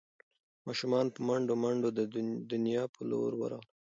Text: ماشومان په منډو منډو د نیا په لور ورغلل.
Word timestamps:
ماشومان 0.67 1.05
په 1.15 1.19
منډو 1.27 1.53
منډو 1.63 1.89
د 2.49 2.51
نیا 2.65 2.83
په 2.95 3.01
لور 3.11 3.31
ورغلل. 3.41 3.63